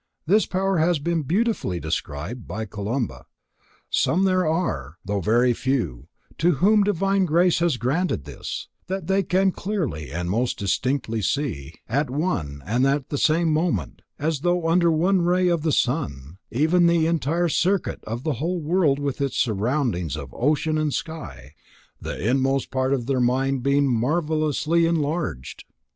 [0.25, 3.27] This power has been beautifully described by Columba:
[3.91, 6.07] "Some there are, though very few,
[6.39, 11.75] to whom Divine grace has granted this: that they can clearly and most distinctly see,
[11.87, 16.87] at one and the same moment, as though under one ray of the sun, even
[16.87, 21.53] the entire circuit of the whole world with its surroundings of ocean and sky,
[22.01, 25.63] the inmost part of their mind being marvellously enlarged."